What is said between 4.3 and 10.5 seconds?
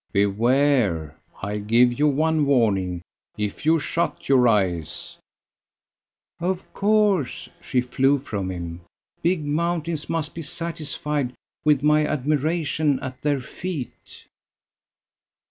eyes..." "Of course," she flew from him, "big mountains must be